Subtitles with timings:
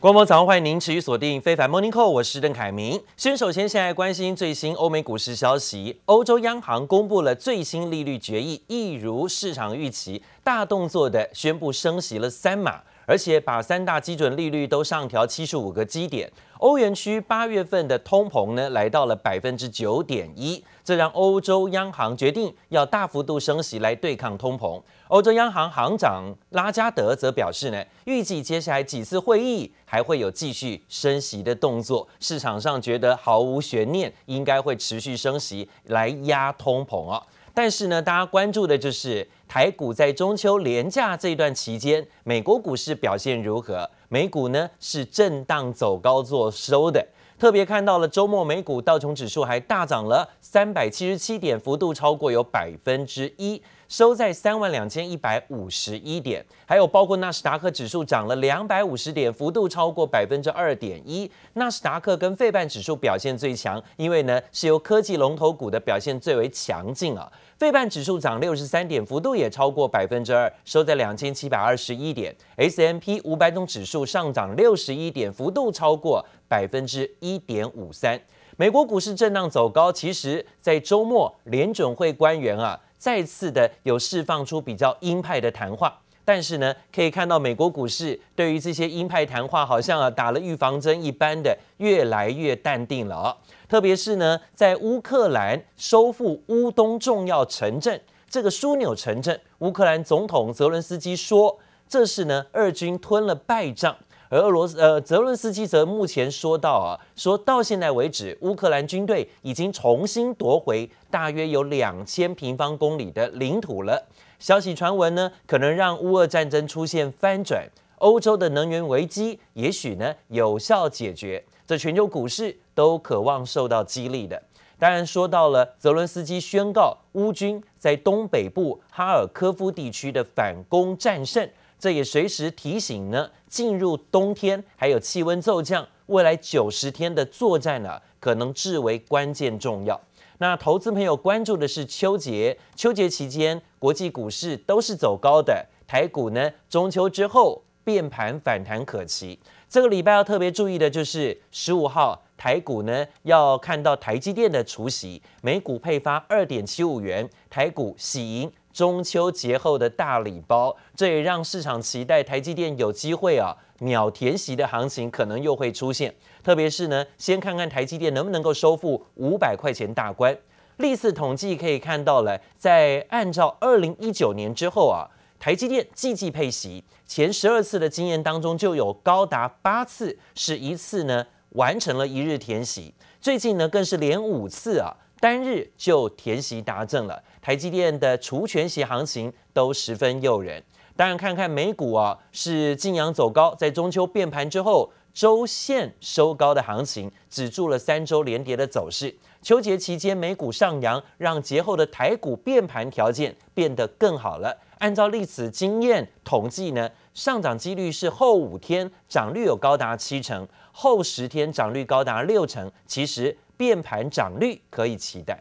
[0.00, 2.98] 观众早上，欢迎您持续锁定非凡 Morning Call，我是邓凯明。
[3.18, 12.80] 先首先现在关心最新欧美股市消息，欧洲央行公布了最新利率决议，一如市场预期，大动作的宣布升息了三码。
[13.06, 24.82] 而且把三大基准利率都上调七十五个基点，欧元区八月份的通膨呢来到了百分之九点一，这让欧洲央行决定要大幅度升息来对抗通膨。
[25.06, 37.22] 欧洲央行行长拉加德则表示呢，预计接下来几次会议还会有继续升息的动作，市场上觉得毫无悬念，应该会持续升息来压通膨啊。
[37.54, 43.88] 但是呢，大家关注的就是台股在中秋连假这段期间，美国股市表现如何？
[44.08, 47.06] 美股呢是震荡走高做收的，
[47.40, 53.62] 特别看到了周末美股道琼指数还大涨了三百七十七点，幅度超过有百分之一。
[53.90, 61.28] 收在三万两千一百五十一点，还有包括纳斯达克指数涨了两百五十点，幅度超过百分之二点一。
[61.54, 67.28] 纳斯达克跟费半指数表现最强，因为呢是由科技龙头股的表现最为强劲啊。
[67.58, 72.32] 费半指数涨六十三点，幅度也超过百分之二，收在两千七百二十一点。
[72.58, 78.20] S M P 五百种指数上涨六十一点，幅度超过百分之一点五三。
[78.56, 82.80] 美国股市震荡走高，其实在周末联准会官员啊。
[83.00, 93.36] 再次的有释放出比较鹰派的谈话，但是呢，可以看到美国股市对于这些鹰派谈话，好像啊打了预防针一般的越来越淡定了哦。
[93.66, 97.98] 特别是呢，在乌克兰收复乌东重要城镇
[98.28, 103.96] 这个枢纽城镇，乌克兰总统泽伦斯基说，这是呢俄军吞了败仗。
[104.30, 114.06] 而俄罗斯呃，泽伦斯基则目前说到啊，说到现在为止，乌克兰军队已经重新夺回大约有两千平方公里的领土了。
[114.38, 124.40] 消息传闻呢，可能让乌俄战争出现翻转，欧洲的能源危机也许呢有效解决，这全球股市都渴望受到激励的。
[124.78, 131.46] 当然，说到了泽伦斯基宣告乌军在东北部哈尔科夫地区的反攻战胜。
[131.80, 139.98] 这也随时提醒呢，进入冬天还有气温骤降，未来九十天的作战呢、可能至为关键重要。
[140.36, 149.38] 那投资朋友关注的是秋节，秋节期间国际股市都是走高的，台股呢，中秋之后变盘反弹可期。
[149.68, 158.50] 这个礼拜要特别注意的就是十五号台股呢，要看到台积电的除息，每股配发二点七五元，台股喜迎。
[158.72, 166.14] 中秋节后的大礼包，这也让市场期待台积电有机会啊秒填席的行情可能又会出现。
[166.42, 170.36] 特别是呢，先看看台积电能不能够收复五百块钱大关。
[170.76, 175.04] 历次统计可以看到了，在按照二零一九年之后啊，
[175.38, 184.96] 台积电季季配息，前十二次的经验当中就有高达八次是一次呢完成了一日填息，最近呢更是连五次啊。
[185.20, 190.62] 单日就填息达阵了，台积电的除权息行情都十分诱人。
[190.96, 199.14] 当然，看看美股啊，是劲扬走高，在中秋变盘之后，周线收高的行情止住了三周连跌的走势。
[199.42, 204.56] 秋节期间美股上扬，让节后的台股变盘条件变得更好了。
[204.78, 212.72] 按照历史经验统计呢，上涨几率是后五天涨率有高达七成，后十天涨率高达六成。
[212.86, 213.36] 其实。
[213.60, 215.38] 变盘涨率可以期待。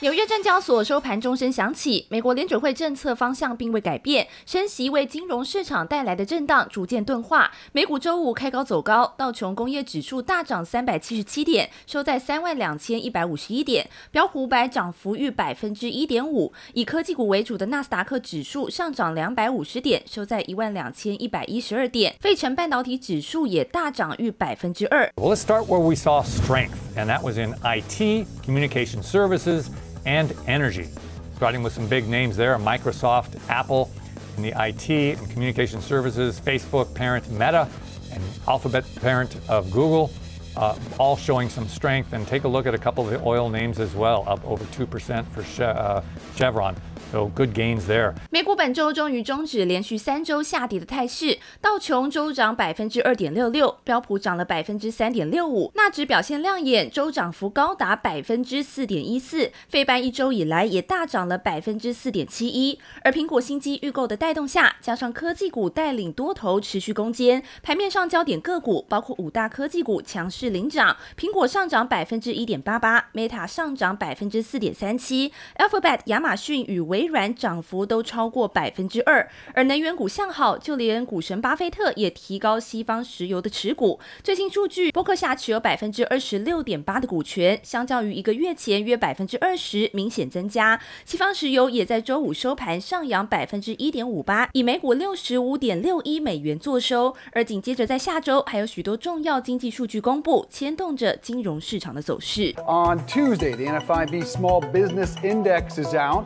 [0.00, 7.50] 纽约证交所收盘钟声响起，美国联准会政策方向并未改变，升息为金融市场带来的震荡逐渐钝化。
[7.72, 25.10] 美股周五开高走高，道琼工业指数大涨三百七十七点，收在三万两千一百五十一点；标普五百涨幅逾百分之一点五，以科技股为主的纳斯达克指数上涨两百五十点，收在一万两千一百一十二点；费城半导体指数也大涨逾百分之二。
[25.16, 29.68] Well, let's start where we saw strength, and that was in IT, communication services.
[30.06, 30.88] And energy.
[31.34, 33.90] Starting with some big names there Microsoft, Apple,
[34.36, 37.68] in the IT and communication services, Facebook, parent Meta,
[38.12, 40.10] and Alphabet, parent of Google,
[40.56, 42.12] uh, all showing some strength.
[42.12, 44.64] And take a look at a couple of the oil names as well, up over
[44.66, 46.00] 2% for che- uh,
[46.36, 46.76] Chevron.
[47.12, 48.14] So good gains there.
[48.30, 62.78] 美股本周终于终止连续三周下跌的态势，道琼周涨百分之二点六六，标普涨了百分之三点六五，纳指表现亮眼，周涨幅高达百分之四点一四，费半一周以来也大涨了百分之四点七一。
[63.04, 79.28] 而苹果新机预购的带动下，加上科技股带领多头持续攻坚，盘面上焦点个股包括五大科技股强势领涨，苹果上涨百分之一点八八，Meta 上涨百分之四点三七，Alphabet、亚马逊与微微软涨幅都超过百分之二。
[79.52, 84.00] 而能源股向好，就连股神巴菲特也提高西方石油的持股。
[84.22, 90.80] 最新数据，波克夏持有百分之二十六点八的股权，相较于一个月前约百分之二十，明显增加。
[91.04, 97.14] 西方石油也在周五收盘上扬百分之一点五八，以每股六十五点六一美元作收。
[97.32, 102.54] 而紧接着在下周还有许多重要经济数据公布，牵动着金融市场的走势。
[102.66, 106.24] On Tuesday, the NFIB Small Business Index is out.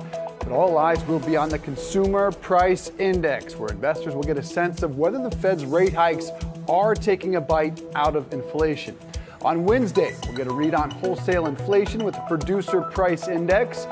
[0.60, 4.82] All eyes will be on the Consumer Price Index, where investors will get a sense
[4.82, 6.30] of whether the Fed's rate hikes
[6.68, 8.94] are taking a bite out of inflation.
[9.40, 13.86] On Wednesday, we'll get a read on wholesale inflation with the Producer Price Index.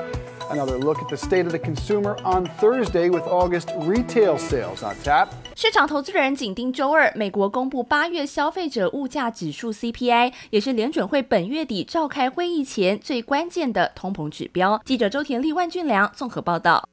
[0.51, 4.95] Another look at the state of the consumer on Thursday with August retail sales on
[4.97, 5.33] tap.
[5.61, 14.81] 市场投资人紧盯周二，美国公布八月消费者物价指数 CPI，也是联准会本月底召开会议前最关键的通膨指标。
[14.85, 16.87] 记者周田利、万俊良综合报道。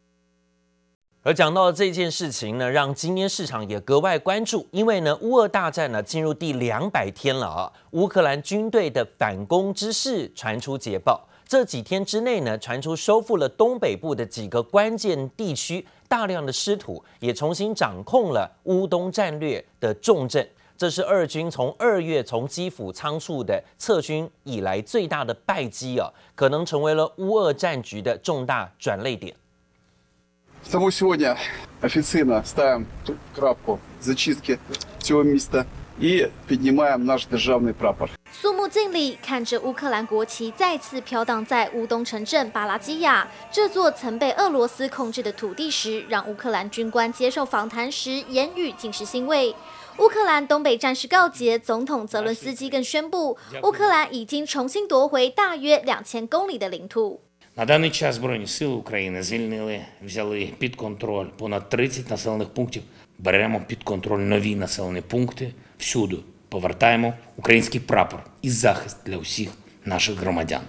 [1.22, 11.28] 而讲到这件事情呢，让今天市场也格外关注，因为呢，乌俄大战呢进入第两百天了啊，乌克兰军队的反攻之势传出捷报。
[11.48, 20.48] 这几天之内呢，传出收复了东北部的几个关键地区，大量的失土，也重新掌控了乌东战略的重镇。
[20.78, 29.34] 这是俄军从二月从基辅仓促的撤军以来最大的败绩啊，可能成为了乌俄战局的重大转捩点。
[38.38, 49.54] 肃穆敬礼，看着乌克兰国旗再次飘荡在乌东城镇巴拉基亚这座曾被俄罗斯控制的土地时，让乌克兰军官接受访谈时言语尽是欣慰。
[49.98, 57.18] 乌克兰东北战事告捷，总统泽伦斯基更宣布，乌克兰已经重新夺回大约两千公里的领土。
[66.48, 69.50] повертаємо український прапор і захист для усіх
[69.84, 70.62] наших громадян.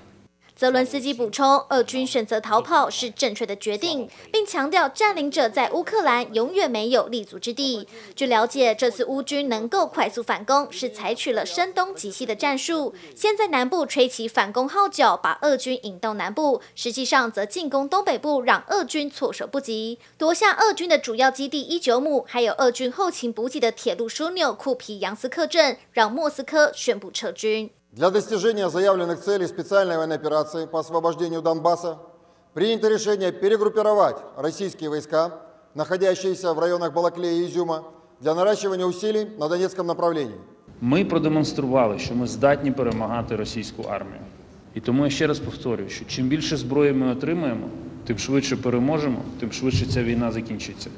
[0.58, 7.88] 泽伦斯基补充，俄军选择逃跑是正确的决定，并强调占领者在乌克兰永远没有立足之地。
[8.16, 27.70] 据了解，这次乌军能够快速反攻，是采取了声东击西的战术，先在南部吹起反攻号角，把俄军引到南部；实际上则进攻东北部，让俄军措手不及，夺下俄军的主要基地伊久姆，还有俄军后勤补给的铁路枢纽库皮扬斯克镇，让莫斯科宣布撤军。
[27.98, 31.98] Для достижения заявленных целей специальной военной операции по освобождению Донбасса
[32.54, 35.32] принято решение перегруппировать российские войска,
[35.74, 37.86] находящиеся в районах Балаклея и Изюма,
[38.22, 40.36] для наращивания усилий на Донецком направлении.
[40.82, 44.22] Ми продемонстрували, що ми здатні перемагати російську армію.
[44.74, 47.68] І тому я ще раз повторюю, що чим більше зброї ми отримаємо,
[48.06, 50.90] тим швидше переможемо, тим швидше ця війна закінчиться.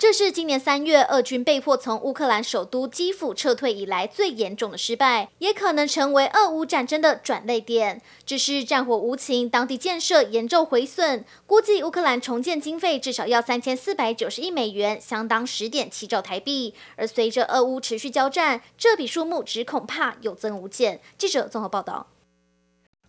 [0.00, 8.00] 这是今年三月俄军被迫从乌克兰首都基辅撤退以来最严重的失败，也可能成为俄乌战争的转捩点。
[8.24, 16.72] 只是战火无情，当地建设严重毁损，估计乌克兰重建经费至少要三千四百九十亿美元，相当十点七兆台币。
[16.96, 21.02] 而随着俄乌持续交战，这笔数目只恐怕有增无减。
[21.18, 22.06] 记者综合报道。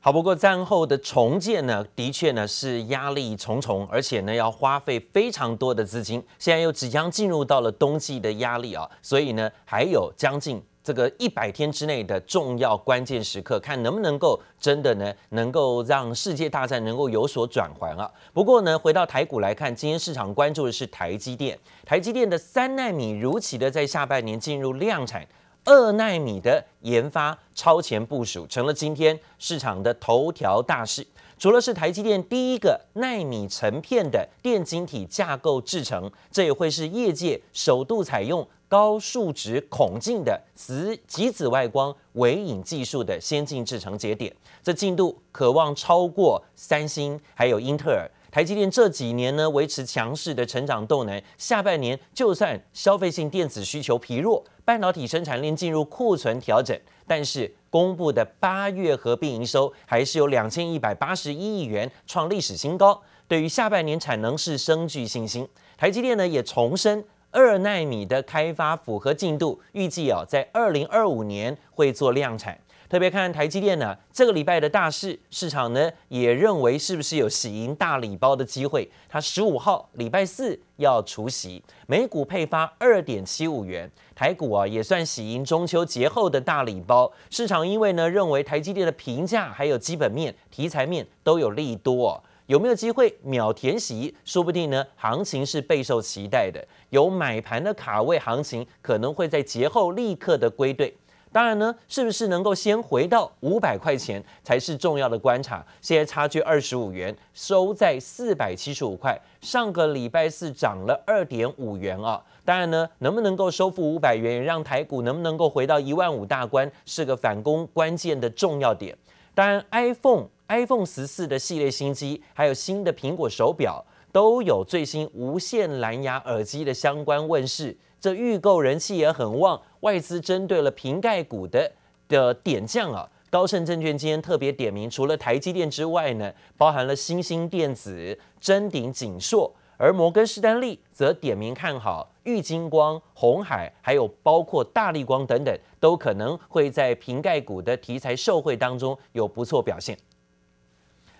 [0.04, 6.20] 好，不过战后的重建呢，的确呢是压力重重，而且呢要花费非常多的资金。
[6.40, 18.12] 现在又即将进入到了冬季的压力啊，所以呢还有将近这个一百天之内的重要关键时刻，看能不能够真的呢能够让世界大战能够有所转圜啊。
[18.34, 21.56] 不过呢，回到台股来看，今天市场关注的是台积电，
[21.86, 25.24] 台积电的三纳米如期的在下半年进入量产。
[25.64, 31.06] 二纳米的研发超前部署，成了今天市场的头条大事。
[31.38, 44.32] 除了是台积电第一个纳米成片的电晶体架构制程，这也会是业界首度采用高数值孔径的磁极紫外光微影技术的先进制程节点。
[44.64, 48.10] 这进度可望超过三星还有英特尔。
[48.32, 63.02] 台积电这几年呢维持强势的成长动能，下半年就算消费性电子需求疲弱，半导体生产链进入库存调整，但是公布的八月合并营收还是有两千一百八十一亿元，创历史新高。
[63.28, 65.48] 对于下半年产能是深具信心。
[65.78, 72.60] 台积电呢也重申二纳米的开发符合进度，预计啊在二零二五年会做量产。
[72.92, 78.92] 特别看台积电呢，这个礼拜的大事，市场呢也认为是不是有喜迎大礼包的机会？
[79.08, 87.10] 它十五号礼拜四要除息，每股配发二点七五元，台股啊也算喜迎中秋节后的大礼包。
[87.30, 92.22] 市场因为呢认为台积电的评价还有基本面、题材面都有利多。
[92.48, 94.14] 有没有机会秒填息？
[94.26, 100.94] 说不定呢，行情是备受期待的，有买盘的卡位，行情可能会在节后立刻的归队。
[101.32, 105.66] 当然呢，是不是能够先回到五百块钱才是重要的观察。
[105.80, 109.18] 现在差距二十五元，收在四百七十五块。
[109.40, 112.22] 上个礼拜四涨了二点五元啊。
[112.44, 118.98] 当然呢，能不能够收复五百元，让台股能不能够回到一万五大关，是个反攻关键的重要点。
[119.34, 127.78] 当然，iPhone iPhone 十四的系列新机，还有新的苹果手表，都有最新无线蓝牙耳机的相关问世。
[128.02, 131.72] 这预购人气也很旺，外资针对了瓶盖股的
[132.10, 149.96] 的点将啊，高盛证券今天特别点名，除了台积电之外呢，包含了新兴电子、臻鼎、景硕，而摩根士丹利则点名看好玉金光、红海，还有包括大力光等等，都可能会在瓶盖股的题材受惠当中有不错表现。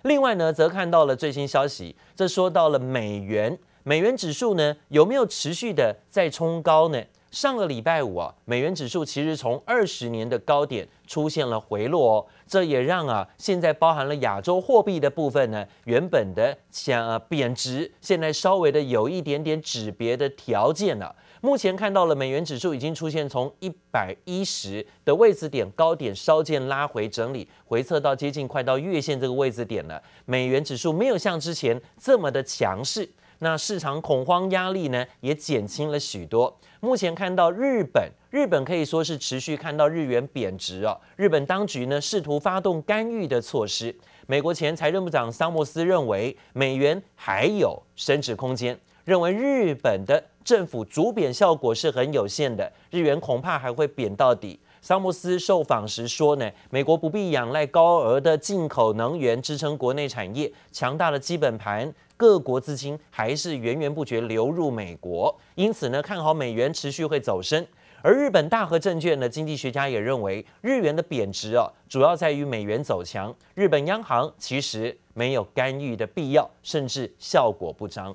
[0.02, 3.56] 另外呢，则看到了最新消息，这说到了美元。
[3.84, 7.02] 美元指数呢，有没有持续的在冲高呢？
[7.32, 21.16] 上个礼拜五啊，美元指数其实从二十年的高点出现了回落哦，这也让啊现在包含了亚洲货币的部分呢，原本的想呃贬值，现在稍微的有一点点止跌的条件了。
[21.40, 30.00] 目前看到了美元指数已经出现从一百一十的位置点高点稍见拉回整理，回测到接近快到月线这个位置点了。
[30.26, 33.08] 美元指数没有像之前这么的强势。
[33.42, 36.56] 那市场恐慌压力呢，也减轻了许多。
[36.78, 40.96] 目前看到日本，日本可以说是持续看到日元贬值哦。
[41.16, 43.92] 日本当局呢，试图发动干预的措施。
[44.28, 54.60] 美国前财政部长桑莫斯认为，美元还有升值空间，认为日本的政府逐贬效果是很有限的，日元恐怕还会贬到底。
[54.80, 67.66] 桑莫斯受访时说呢，美国不必仰赖高额的进口能源支撑国内产业，强大的基本盘，各国资金还是源源不绝流入美国，因此呢，看好美元持续会走升。
[68.00, 78.14] 而日本大和证券的经济学家也认为，日元的贬值啊，主要在于美元走强，日本央行其实没有干预的必要，甚至效果不彰。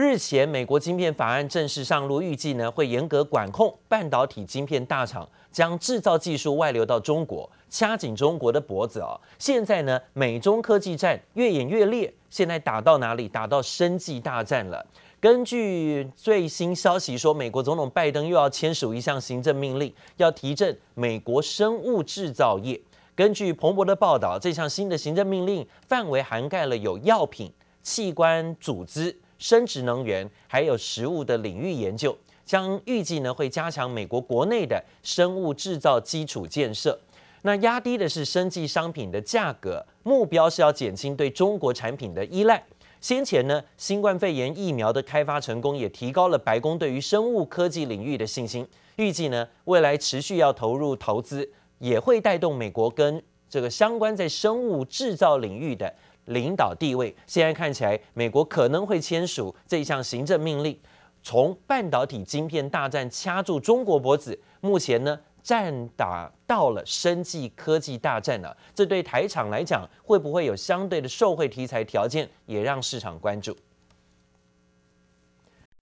[0.00, 9.20] 日前，美国晶片法案正式上路，预计呢会严格管控半导体晶片大厂将制造技术外流到中国，掐紧中国的脖子哦！
[9.40, 13.28] 现在呢，美中科技战越演越烈，现在打到哪里？
[13.28, 14.86] 打到生技大战了。
[15.18, 22.80] 根据最新消息说，美国总统拜登又要签署一项行政命令，要提振美国生物制造业。
[23.16, 27.52] 根据彭博的报道，这项新的行政命令范围涵盖了有药品、
[27.82, 29.18] 器官组织。
[29.38, 36.98] 生质能源还有食物的领域研究，将预计呢会加强美国国内的生物制造基础建设。
[37.42, 42.62] 那压低的是生技商品的价格，目标是要减轻对中国产品的依赖。
[43.00, 48.66] 先前呢，新冠肺炎疫苗的开发成功，也提高了白宫对于生物科技领域的信心。
[48.96, 55.94] 预计呢，未来持续要投入投资，也会带动美国跟这个相关在生物制造领域的。
[56.28, 60.78] 领导地位，现在看起来，美国可能会签署这项行政命令，
[61.22, 68.56] 从半导体晶片大战掐住中国脖子，目前呢，战打到了生技科技大战了。
[68.74, 73.56] 这对台厂来讲，会不会有相对的受惠题材条件，也让市场关注。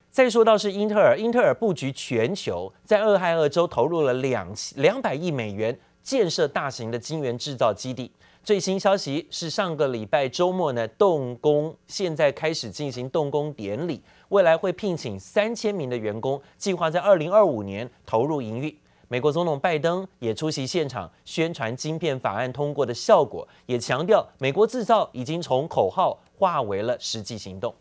[0.09, 8.08] 再说到是英特尔，英特尔布局全球，在俄亥俄州投入了两两百亿美元，建设大型的晶圆制造基地。
[8.44, 18.72] 最新消息是，上个礼拜周末呢，动工，现在开始进行动工典礼，未来会聘请三千名的员工，计划在二零二五年投入营运。
[19.08, 27.75] 美国总统拜登也出席现场，宣传晶片法案通过的效果，也强调美国制造已经从口号化为了实际行动。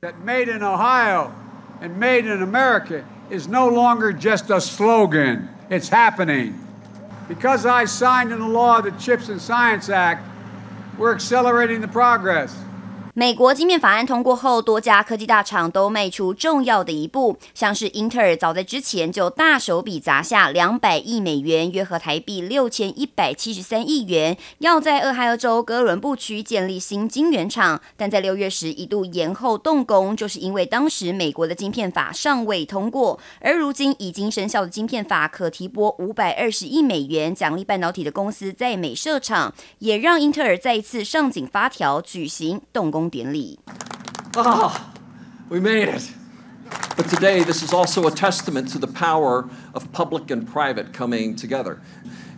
[0.00, 1.30] That made in Ohio
[1.80, 5.46] and made in America is no longer just a slogan.
[5.70, 6.54] It's happening.
[7.28, 10.26] Because I signed into law the CHIPS and Science Act,
[10.98, 12.56] we're accelerating the progress.
[13.14, 17.36] 美国晶片法案通过后，多家科技大厂都迈出重要的一步。
[17.52, 27.82] 像是英特尔，早在之前就大手笔砸下两百亿美元，约合台币六千一百七十三亿元，要在俄亥俄州哥伦布区建立新晶圆厂。
[27.98, 33.20] 但在六月时一度延后动工，就是因为当时美国的晶片法尚未通过。
[33.40, 43.01] 而如今已经生效的晶片法，可提拨五百二十亿美元奖励半导体的公司在美设厂，也让英特尔再一次上紧发条，举行动工
[45.48, 46.10] we made it.
[46.96, 51.36] But today, this is also a testament to the power of public and private coming
[51.36, 51.80] together.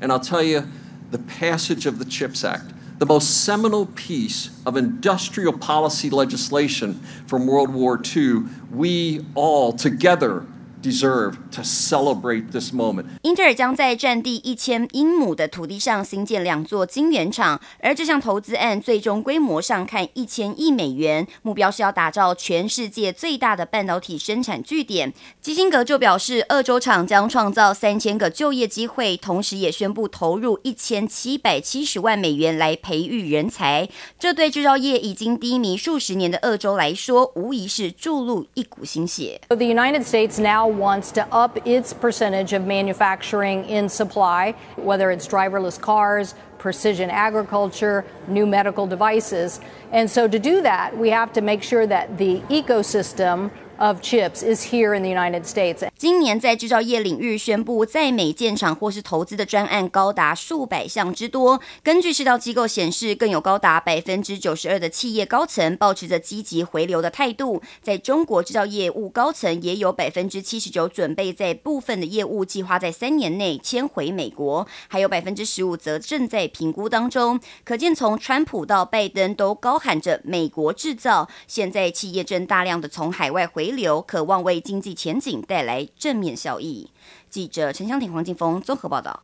[0.00, 0.68] And I'll tell you,
[1.11, 6.94] the passage of the CHIPS Act the most seminal piece of industrial policy legislation
[7.26, 10.47] from World War II, we all together
[10.84, 13.06] deserve to celebrate this moment.
[13.22, 25.12] 英特尔将在占地一千英亩的土地上新建两座晶圆厂，而这项投资案最终规模上看一千亿美元，目标是要打造全世界最大的半导体生产据点。
[25.40, 33.88] 基辛格就表示，二州厂将创造三千个就业机会，同时也宣布投入一千七百七十万美元来培育人才。
[34.18, 39.40] 这对制造业已经低迷数十年的二州来说，无疑是注入一股新血。
[39.48, 45.81] The United States now wants to up its percentage of manufacturing in supply, whether it's driverless
[45.81, 49.61] cars, precision agriculture, new medical devices.
[49.93, 54.43] And so to do that, we have to make sure that the ecosystem of chips
[54.43, 55.88] is here in the United States.
[55.97, 61.61] 今年在制造业领域宣布在美建厂或是投资的专案高达数百项之多。
[61.83, 67.61] 根据市道机构显示，更有高达百分之九十二的企业高层保持着积极回流的态度。
[67.83, 77.40] 在中国制造业务高层也有百分之七十九准备在部分的业务计划在三年内迁回美国，还有百分之十五则正在评估当中。
[77.64, 83.63] 可见从川普到拜登都高喊着美国制造，现在企业正大量的从海外回。
[83.64, 86.90] 回流渴望为经济前景带来正面效益。
[87.30, 89.23] 记者陈湘婷、黄金峰综合报道。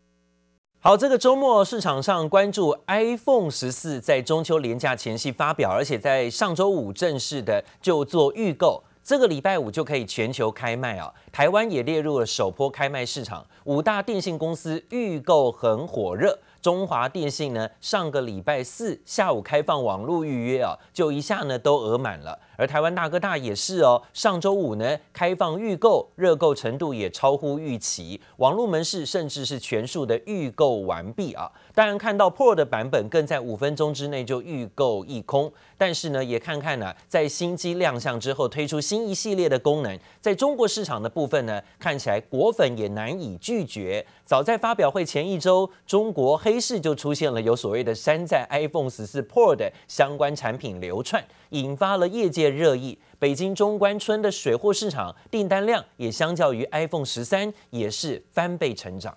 [0.78, 11.12] 好，这个周末市场上关注 iPhone 十四在中秋连假前夕发表，而且在上周五正式的就做预购，这个礼拜五就可以全球开卖啊。
[11.30, 16.38] 台湾也列入了首波开卖市场，五大电信公司预购很火热。
[16.62, 22.38] 中华电信呢，上个礼拜四下午开放网络预约啊，就一下呢都额满了。
[22.60, 31.50] 而台湾大哥大也是哦，上周五呢开放预购，热购程度也超乎预期，网络门市甚至是全数的预购完毕啊。
[31.74, 44.04] 当然看到 Pro 的版本更在五分钟之内就预购一空，但是呢也看看呢、在新机亮相之后推出新一系列的功能，在中国市场的部分呢，看起来果粉也难以拒绝。
[44.26, 59.17] 早在发表会前一周，中国黑市就出现了有所谓的山寨 iPhone 十四 Pro 的相关产品流窜，引发了业界热议，北京中关村的水货市场订单量也相较于 iPhone 十三也是翻倍成长。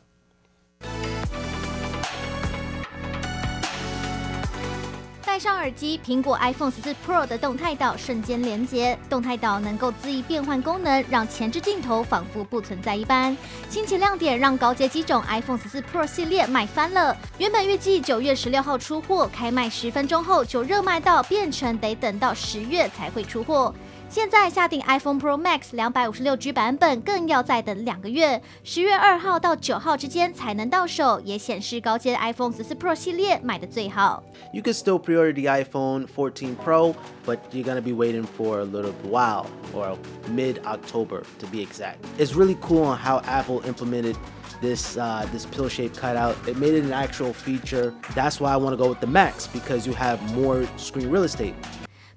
[5.34, 13.36] 戴上耳机，苹果 iPhone 十四 Pro 的动态岛瞬间连接，动态岛能够恣意变换功能，让前置镜头仿佛不存在一般。
[13.67, 17.17] 新奇亮点让高阶机种 iPhone 十四 Pro 系列卖翻了。
[17.39, 23.74] 原本预计九月十六号出货，开卖十分钟后就热卖到变成得等到十月才会出货。
[24.12, 34.22] 现在下订 iPhone Pro Max 两百五十六 G 版本，更要再等两个月，十月二号到九号之间才能到手，也显示高阶 iPhone 十四 Pro 系列卖得最好。
[34.53, 36.94] You can still pre-order the iPhone 14 Pro,
[37.27, 39.96] but you're gonna be waiting for a little while, or
[40.31, 41.98] mid-October to be exact.
[42.18, 44.16] It's really cool on how Apple implemented
[44.62, 46.35] this uh, this pill-shaped cutout.
[46.48, 47.92] It made it an actual feature.
[48.14, 51.24] That's why I want to go with the Max because you have more screen real
[51.24, 51.55] estate.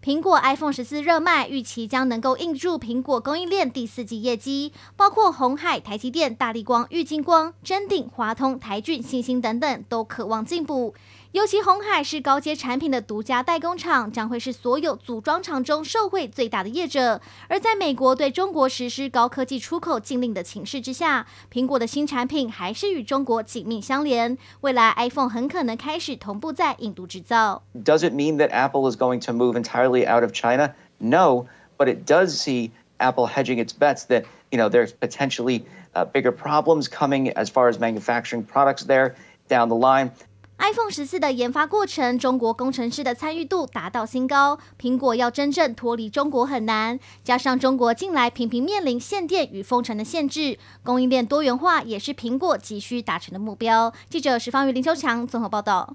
[0.06, 10.94] 苹果 iPhone 十四热卖，预期将能够印住苹果供应链第四季业绩，包括红海、台积电、大力光、玉晶光、臻鼎、华通、台郡、信心等等，都渴望进步。
[11.35, 17.21] 尤其鸿海是高阶产品的独家代工厂，将会是所有组装厂中受惠最大的业者。
[17.47, 24.37] 而在美国对中国实施高科技出口禁令的情势之下，苹果的新产品还是与中国紧密相连。
[24.59, 27.63] 未来 iPhone 很可能开始同步在印度制造。
[27.73, 30.73] Does it mean that Apple is going to move entirely out of China?
[30.97, 31.45] No,
[31.77, 35.63] but it does see Apple hedging its bets that, you know, there's potentially
[36.11, 39.15] bigger problems coming as far as manufacturing products there
[39.47, 40.11] down the line.
[40.58, 44.58] iPhone 十四的研发过程，中国工程师的参与度达到新高。
[44.80, 53.92] 苹果要真正脱离中国很难，加上中国近来频频面临限电与封城的限制，供应链多元化也是苹果急需达成的目标。
[54.08, 55.94] 记者石方瑜、林秋强综合报道。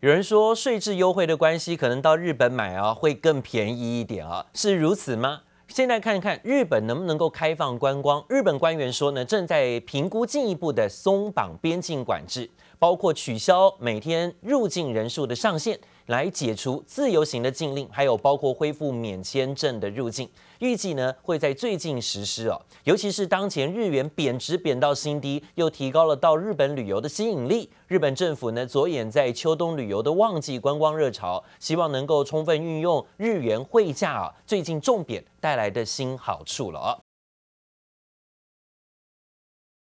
[0.00, 5.40] 有人说税制优惠的关系，可能到日本买啊会更便宜一点啊，是如此吗？
[5.70, 8.24] 现在看看日本能不能够开放观光。
[8.28, 12.50] 日本官员说呢，正在评估进一步的松绑边境管制。
[12.80, 22.60] 包括取消每天入境人数的上限，来解除自由行的禁令，还有包括恢复免签证的入境，预计呢会在最近实施哦。
[22.84, 27.70] 尤其是当前日元贬值贬到新低，又提高了到日本旅游的吸引力。
[27.86, 37.09] 日本政府呢着眼在秋冬旅游的旺季观光热潮，希望能够充分运用日元汇价啊最近重贬带来的新好处了哦。